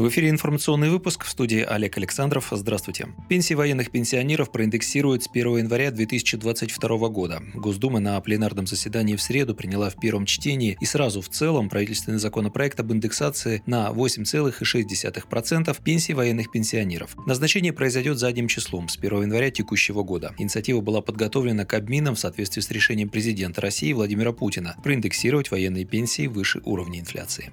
[0.00, 2.48] В эфире информационный выпуск в студии Олег Александров.
[2.52, 3.08] Здравствуйте.
[3.28, 7.42] Пенсии военных пенсионеров проиндексируют с 1 января 2022 года.
[7.52, 12.18] Госдума на пленарном заседании в среду приняла в первом чтении и сразу в целом правительственный
[12.18, 17.14] законопроект об индексации на 8,6% пенсий военных пенсионеров.
[17.26, 20.34] Назначение произойдет задним числом с 1 января текущего года.
[20.38, 26.26] Инициатива была подготовлена Кабмином в соответствии с решением президента России Владимира Путина проиндексировать военные пенсии
[26.26, 27.52] выше уровня инфляции.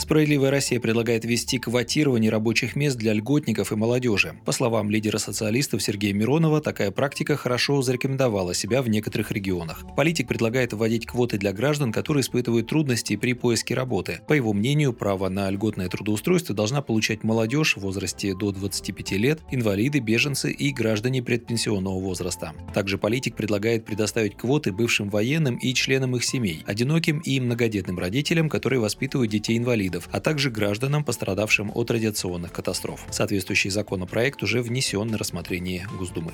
[0.00, 4.34] Справедливая Россия предлагает ввести квотирование рабочих мест для льготников и молодежи.
[4.46, 9.84] По словам лидера социалистов Сергея Миронова, такая практика хорошо зарекомендовала себя в некоторых регионах.
[9.98, 14.20] Политик предлагает вводить квоты для граждан, которые испытывают трудности при поиске работы.
[14.26, 19.40] По его мнению, право на льготное трудоустройство должна получать молодежь в возрасте до 25 лет,
[19.50, 22.54] инвалиды, беженцы и граждане предпенсионного возраста.
[22.72, 28.48] Также политик предлагает предоставить квоты бывшим военным и членам их семей, одиноким и многодетным родителям,
[28.48, 33.04] которые воспитывают детей-инвалидов инвалидов, а также гражданам, пострадавшим от радиационных катастроф.
[33.10, 36.32] Соответствующий законопроект уже внесен на рассмотрение Госдумы.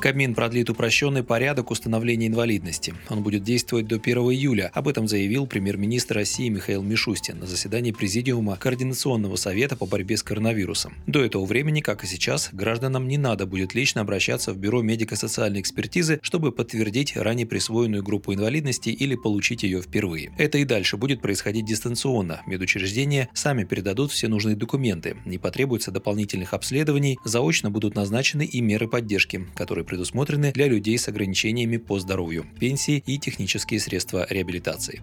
[0.00, 2.94] Кабмин продлит упрощенный порядок установления инвалидности.
[3.08, 4.70] Он будет действовать до 1 июля.
[4.74, 10.22] Об этом заявил премьер-министр России Михаил Мишустин на заседании Президиума Координационного совета по борьбе с
[10.22, 10.94] коронавирусом.
[11.06, 15.60] До этого времени, как и сейчас, гражданам не надо будет лично обращаться в Бюро медико-социальной
[15.60, 20.32] экспертизы, чтобы подтвердить ранее присвоенную группу инвалидности или получить ее впервые.
[20.36, 22.42] Это и дальше будет происходить дистанционно.
[22.46, 25.16] Медучреждения сами передадут все нужные документы.
[25.24, 31.08] Не потребуется дополнительных обследований, заочно будут назначены и меры поддержки, которые предусмотрены для людей с
[31.08, 35.02] ограничениями по здоровью, пенсии и технические средства реабилитации.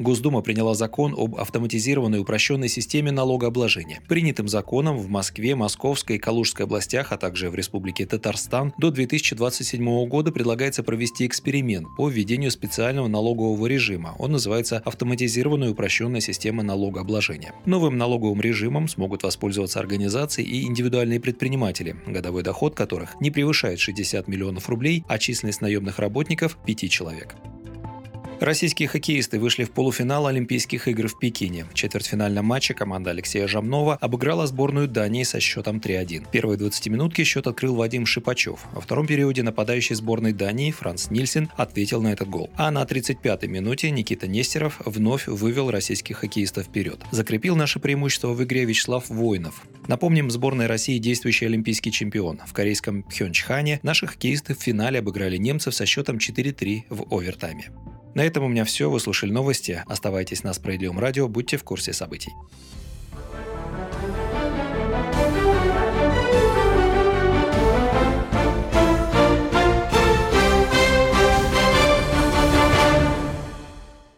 [0.00, 4.00] Госдума приняла закон об автоматизированной упрощенной системе налогообложения.
[4.08, 10.08] Принятым законом в Москве, Московской и Калужской областях, а также в Республике Татарстан до 2027
[10.08, 14.16] года предлагается провести эксперимент по введению специального налогового режима.
[14.18, 17.54] Он называется «Автоматизированная упрощенная система налогообложения».
[17.64, 24.26] Новым налоговым режимом смогут воспользоваться организации и индивидуальные предприниматели, годовой доход которых не превышает 60
[24.26, 27.36] миллионов рублей, а численность наемных работников– 5 человек.
[28.44, 31.64] Российские хоккеисты вышли в полуфинал Олимпийских игр в Пекине.
[31.64, 36.26] В четвертьфинальном матче команда Алексея Жамнова обыграла сборную Дании со счетом 3-1.
[36.30, 38.60] Первые 20 минутки счет открыл Вадим Шипачев.
[38.74, 42.50] Во втором периоде нападающий сборной Дании Франц Нильсен ответил на этот гол.
[42.56, 47.00] А на 35-й минуте Никита Нестеров вновь вывел российских хоккеистов вперед.
[47.12, 49.62] Закрепил наше преимущество в игре Вячеслав Воинов.
[49.88, 52.42] Напомним, сборная России действующий олимпийский чемпион.
[52.46, 57.70] В корейском Пхенчхане наши хоккеисты в финале обыграли немцев со счетом 4-3 в овертайме.
[58.14, 58.88] На этом у меня все.
[58.88, 59.82] Вы слушали новости.
[59.86, 61.28] Оставайтесь на Справедливом радио.
[61.28, 62.32] Будьте в курсе событий.